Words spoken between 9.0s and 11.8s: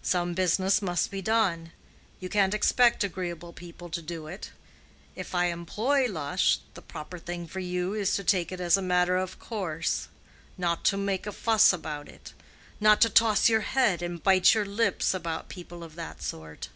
of course. Not to make a fuss